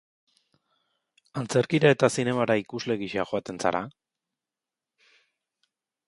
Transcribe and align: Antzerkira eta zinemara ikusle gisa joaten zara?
Antzerkira 1.41 1.91
eta 1.95 2.09
zinemara 2.21 2.55
ikusle 2.61 2.97
gisa 3.01 3.25
joaten 3.31 3.59
zara? 3.67 3.83